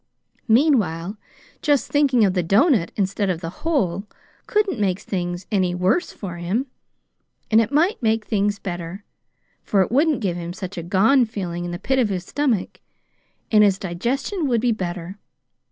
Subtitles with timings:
[0.47, 1.17] Meanwhile,
[1.61, 4.07] just thinking of the doughnut instead of the hole
[4.47, 6.65] couldn't make things any worse for him,
[7.51, 9.03] and it might make things better;
[9.61, 12.81] for it wouldn't give him such a gone feeling in the pit of his stomach,
[13.51, 15.19] and his digestion would be better.